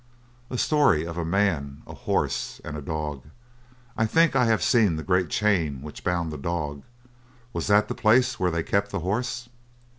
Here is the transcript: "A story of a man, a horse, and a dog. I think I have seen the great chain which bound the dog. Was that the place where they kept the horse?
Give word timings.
"A 0.49 0.57
story 0.57 1.05
of 1.05 1.15
a 1.15 1.23
man, 1.23 1.83
a 1.85 1.93
horse, 1.93 2.59
and 2.65 2.75
a 2.75 2.81
dog. 2.81 3.23
I 3.95 4.07
think 4.07 4.35
I 4.35 4.45
have 4.47 4.63
seen 4.63 4.95
the 4.95 5.03
great 5.03 5.29
chain 5.29 5.83
which 5.83 6.03
bound 6.03 6.31
the 6.31 6.39
dog. 6.39 6.81
Was 7.53 7.67
that 7.67 7.87
the 7.87 7.93
place 7.93 8.39
where 8.39 8.49
they 8.49 8.63
kept 8.63 8.89
the 8.89 9.01
horse? 9.01 9.47